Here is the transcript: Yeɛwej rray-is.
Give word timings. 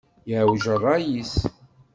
Yeɛwej 0.29 0.63
rray-is. 0.81 1.35